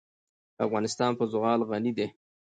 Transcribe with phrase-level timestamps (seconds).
[0.65, 2.07] افغانستان په زغال غني دی.